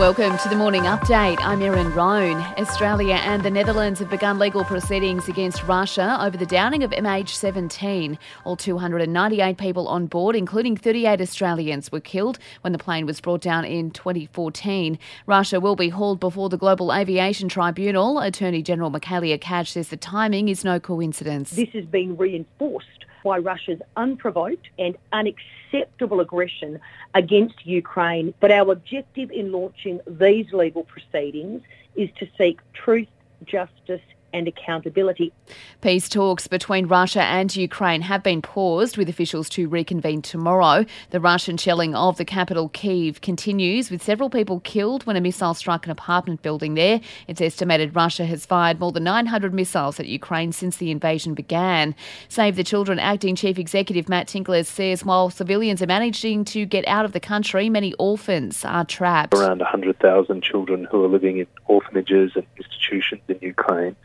Welcome 0.00 0.38
to 0.38 0.48
the 0.48 0.56
morning 0.56 0.84
update. 0.84 1.36
I'm 1.42 1.60
Erin 1.60 1.92
Roan. 1.92 2.38
Australia 2.56 3.16
and 3.16 3.42
the 3.42 3.50
Netherlands 3.50 4.00
have 4.00 4.08
begun 4.08 4.38
legal 4.38 4.64
proceedings 4.64 5.28
against 5.28 5.62
Russia 5.64 6.16
over 6.22 6.38
the 6.38 6.46
downing 6.46 6.82
of 6.82 6.90
MH17. 6.90 8.16
All 8.44 8.56
298 8.56 9.58
people 9.58 9.86
on 9.88 10.06
board, 10.06 10.36
including 10.36 10.74
38 10.74 11.20
Australians, 11.20 11.92
were 11.92 12.00
killed 12.00 12.38
when 12.62 12.72
the 12.72 12.78
plane 12.78 13.04
was 13.04 13.20
brought 13.20 13.42
down 13.42 13.66
in 13.66 13.90
2014. 13.90 14.98
Russia 15.26 15.60
will 15.60 15.76
be 15.76 15.90
hauled 15.90 16.18
before 16.18 16.48
the 16.48 16.56
Global 16.56 16.94
Aviation 16.94 17.50
Tribunal. 17.50 18.20
Attorney 18.20 18.62
General 18.62 18.90
Michaelia 18.90 19.38
Cash 19.38 19.72
says 19.72 19.88
the 19.88 19.98
timing 19.98 20.48
is 20.48 20.64
no 20.64 20.80
coincidence. 20.80 21.50
This 21.50 21.68
has 21.74 21.84
been 21.84 22.16
reinforced 22.16 23.00
by 23.22 23.38
Russia's 23.38 23.80
unprovoked 23.96 24.68
and 24.78 24.96
unacceptable 25.12 26.20
aggression 26.20 26.80
against 27.14 27.66
Ukraine. 27.66 28.34
But 28.40 28.50
our 28.50 28.72
objective 28.72 29.30
in 29.30 29.52
launching 29.52 29.89
these 30.06 30.52
legal 30.52 30.84
proceedings 30.84 31.62
is 31.96 32.08
to 32.18 32.28
seek 32.38 32.60
truth, 32.72 33.08
justice 33.44 34.02
and 34.32 34.48
accountability. 34.48 35.32
Peace 35.80 36.08
talks 36.08 36.46
between 36.46 36.86
Russia 36.86 37.22
and 37.22 37.54
Ukraine 37.54 38.02
have 38.02 38.22
been 38.22 38.42
paused, 38.42 38.96
with 38.96 39.08
officials 39.08 39.48
to 39.50 39.68
reconvene 39.68 40.22
tomorrow. 40.22 40.84
The 41.10 41.20
Russian 41.20 41.56
shelling 41.56 41.94
of 41.94 42.16
the 42.16 42.24
capital, 42.24 42.68
Kiev, 42.68 43.20
continues, 43.20 43.90
with 43.90 44.02
several 44.02 44.30
people 44.30 44.60
killed 44.60 45.06
when 45.06 45.16
a 45.16 45.20
missile 45.20 45.54
struck 45.54 45.86
an 45.86 45.92
apartment 45.92 46.42
building 46.42 46.74
there. 46.74 47.00
It's 47.28 47.40
estimated 47.40 47.96
Russia 47.96 48.24
has 48.26 48.46
fired 48.46 48.80
more 48.80 48.92
than 48.92 49.04
900 49.04 49.54
missiles 49.54 49.98
at 50.00 50.06
Ukraine 50.06 50.52
since 50.52 50.76
the 50.76 50.90
invasion 50.90 51.34
began. 51.34 51.94
Save 52.28 52.56
the 52.56 52.64
Children 52.64 52.98
acting 52.98 53.36
chief 53.36 53.58
executive 53.58 54.08
Matt 54.08 54.28
Tinkler 54.28 54.64
says 54.64 55.04
while 55.04 55.30
civilians 55.30 55.82
are 55.82 55.86
managing 55.86 56.44
to 56.46 56.66
get 56.66 56.86
out 56.86 57.04
of 57.04 57.12
the 57.12 57.20
country, 57.20 57.68
many 57.68 57.94
orphans 57.94 58.64
are 58.64 58.84
trapped. 58.84 59.34
Around 59.34 59.58
100,000 59.60 60.42
children 60.42 60.86
who 60.90 61.04
are 61.04 61.08
living 61.08 61.38
in 61.38 61.46
orphanages 61.66 62.32
and 62.34 62.46
institutions 62.56 63.22
in 63.28 63.38
Ukraine 63.40 63.96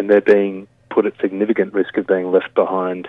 and 0.00 0.08
they're 0.08 0.22
being 0.22 0.66
put 0.88 1.04
at 1.06 1.12
significant 1.20 1.74
risk 1.74 1.96
of 1.98 2.06
being 2.06 2.32
left 2.32 2.54
behind 2.54 3.08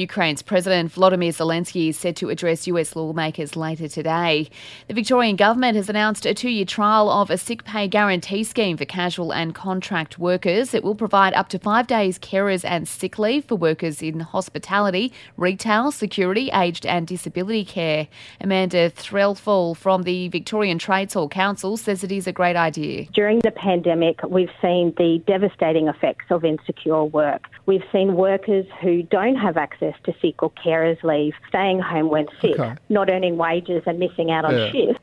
Ukraine's 0.00 0.40
President 0.40 0.90
Volodymyr 0.92 1.28
Zelensky 1.28 1.90
is 1.90 1.98
set 1.98 2.16
to 2.16 2.30
address 2.30 2.66
US 2.66 2.96
lawmakers 2.96 3.54
later 3.54 3.86
today. 3.86 4.48
The 4.88 4.94
Victorian 4.94 5.36
government 5.36 5.76
has 5.76 5.90
announced 5.90 6.24
a 6.24 6.32
two 6.32 6.48
year 6.48 6.64
trial 6.64 7.10
of 7.10 7.28
a 7.28 7.36
sick 7.36 7.64
pay 7.64 7.86
guarantee 7.86 8.42
scheme 8.42 8.78
for 8.78 8.86
casual 8.86 9.30
and 9.32 9.54
contract 9.54 10.18
workers. 10.18 10.72
It 10.72 10.82
will 10.82 10.94
provide 10.94 11.34
up 11.34 11.48
to 11.50 11.58
five 11.58 11.86
days 11.86 12.18
carers 12.18 12.64
and 12.64 12.88
sick 12.88 13.18
leave 13.18 13.44
for 13.44 13.56
workers 13.56 14.00
in 14.00 14.20
hospitality, 14.20 15.12
retail, 15.36 15.92
security, 15.92 16.50
aged 16.54 16.86
and 16.86 17.06
disability 17.06 17.66
care. 17.66 18.08
Amanda 18.40 18.90
Threlfall 18.90 19.76
from 19.76 20.04
the 20.04 20.28
Victorian 20.28 20.78
Trades 20.78 21.12
Hall 21.12 21.28
Council 21.28 21.76
says 21.76 22.02
it 22.02 22.10
is 22.10 22.26
a 22.26 22.32
great 22.32 22.56
idea. 22.56 23.04
During 23.12 23.40
the 23.40 23.50
pandemic, 23.50 24.20
we've 24.26 24.48
seen 24.62 24.94
the 24.96 25.22
devastating 25.26 25.88
effects 25.88 26.24
of 26.30 26.44
insecure 26.44 27.04
work. 27.04 27.48
We've 27.66 27.84
seen 27.92 28.14
workers 28.14 28.64
who 28.80 29.02
don't 29.02 29.36
have 29.36 29.58
access 29.58 29.89
access 29.90 30.02
to 30.04 30.20
sick 30.20 30.42
or 30.42 30.50
carers 30.50 31.02
leave, 31.02 31.34
staying 31.48 31.80
home 31.80 32.08
when 32.08 32.26
sick, 32.40 32.58
okay. 32.58 32.74
not 32.88 33.10
earning 33.10 33.36
wages 33.36 33.82
and 33.86 33.98
missing 33.98 34.30
out 34.30 34.44
on 34.44 34.56
yeah. 34.56 34.72
shifts. 34.72 35.02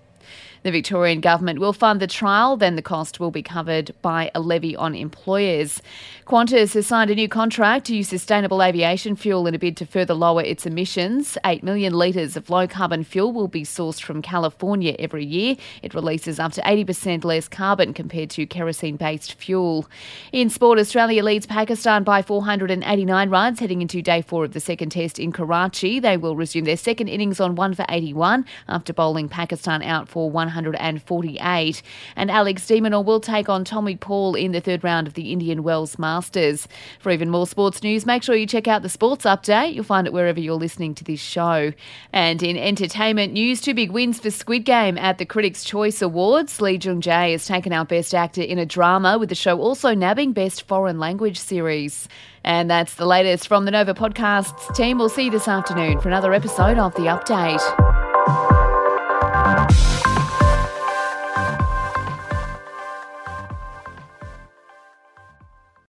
The 0.64 0.72
Victorian 0.72 1.22
Government 1.22 1.60
will 1.60 1.74
fund 1.74 2.02
the 2.02 2.08
trial, 2.08 2.58
then 2.58 2.76
the 2.76 2.82
cost 2.82 3.20
will 3.20 3.32
be 3.32 3.44
covered 3.44 3.92
by 4.02 4.32
a 4.34 4.40
levy 4.40 4.76
on 4.76 4.96
employers. 4.96 5.82
Qantas 6.26 6.74
has 6.74 6.88
signed 6.88 7.10
a 7.10 7.16
new 7.16 7.30
contract 7.30 7.86
to 7.86 7.96
use 7.96 8.10
sustainable 8.10 8.62
aviation 8.62 9.16
fuel 9.16 9.48
in 9.48 9.56
a 9.56 9.60
bid 9.60 9.78
to 9.78 9.86
further 9.86 10.14
lower 10.14 10.42
its 10.42 10.66
emissions. 10.66 11.38
8 11.46 11.64
million 11.64 11.94
litres 11.94 12.36
of 12.36 12.50
low 12.50 12.68
carbon 12.68 13.04
fuel 13.04 13.32
will 13.32 13.48
be 13.48 13.64
sourced 13.64 14.02
from 14.02 14.22
California 14.22 14.96
every 15.00 15.24
year. 15.24 15.56
It 15.84 15.94
releases 15.94 16.40
up 16.40 16.52
to 16.54 16.62
80% 16.62 17.24
less 17.24 17.48
carbon 17.48 17.94
compared 17.94 18.30
to 18.32 18.46
kerosene 18.46 18.98
based 18.98 19.36
fuel. 19.36 19.88
In 20.34 20.50
sport, 20.50 20.80
Australia 20.80 21.24
leads 21.24 21.46
Pakistan 21.46 22.04
by 22.04 22.22
489 22.22 23.30
runs 23.30 23.60
heading 23.60 23.82
into 23.82 24.02
day 24.02 24.22
four 24.22 24.44
of 24.44 24.54
the 24.54 24.60
second 24.60 24.90
test 24.90 25.20
in 25.20 25.32
Karachi. 25.32 26.00
They 26.00 26.18
will 26.18 26.36
resume 26.36 26.66
their 26.66 26.78
second 26.78 27.08
innings 27.08 27.40
on 27.40 27.56
1 27.56 27.76
for 27.76 27.86
81 27.88 28.46
after 28.68 28.92
bowling 28.92 29.30
Pakistan 29.30 29.82
out 29.82 30.10
for 30.10 30.30
100. 30.30 30.47
148. 30.48 31.82
And 32.16 32.32
Alex 32.32 32.66
de 32.66 32.82
Minaur 32.82 33.06
will 33.06 33.20
take 33.20 33.50
on 33.50 33.64
Tommy 33.64 33.96
Paul 33.96 34.36
in 34.36 34.52
the 34.52 34.62
third 34.62 34.84
round 34.84 35.08
of 35.08 35.14
the 35.14 35.32
Indian 35.32 35.64
Wells 35.64 36.00
Masters. 36.00 36.68
For 37.00 37.12
even 37.12 37.30
more 37.30 37.46
sports 37.48 37.84
news, 37.84 38.06
make 38.06 38.24
sure 38.24 38.36
you 38.36 38.48
check 38.48 38.68
out 38.68 38.82
the 38.82 38.90
Sports 38.90 39.26
Update. 39.26 39.74
You'll 39.74 39.84
find 39.84 40.08
it 40.08 40.14
wherever 40.14 40.40
you're 40.40 40.56
listening 40.56 40.96
to 40.96 41.04
this 41.04 41.20
show. 41.20 41.72
And 42.14 42.42
in 42.42 42.58
entertainment 42.58 43.34
news, 43.34 43.62
two 43.62 43.74
big 43.74 43.92
wins 43.92 44.20
for 44.20 44.32
Squid 44.32 44.66
Game 44.66 44.98
at 44.98 45.18
the 45.18 45.26
Critics' 45.26 45.64
Choice 45.64 46.02
Awards. 46.02 46.62
Lee 46.62 46.78
Jung 46.78 47.02
Jae 47.02 47.32
has 47.32 47.46
taken 47.46 47.74
out 47.74 47.90
Best 47.90 48.16
Actor 48.16 48.42
in 48.42 48.58
a 48.58 48.66
Drama, 48.66 49.18
with 49.18 49.30
the 49.30 49.36
show 49.36 49.60
also 49.60 49.94
nabbing 49.94 50.34
Best 50.34 50.68
Foreign 50.68 51.00
Language 51.00 51.38
Series. 51.38 52.08
And 52.44 52.70
that's 52.70 52.96
the 52.96 53.06
latest 53.06 53.48
from 53.48 53.66
the 53.66 53.72
Nova 53.72 53.94
Podcasts 53.94 54.74
team. 54.76 54.98
We'll 54.98 55.10
see 55.10 55.26
you 55.26 55.32
this 55.32 55.48
afternoon 55.48 56.00
for 56.00 56.08
another 56.08 56.34
episode 56.34 56.78
of 56.78 56.94
The 56.94 57.02
Update. 57.02 57.97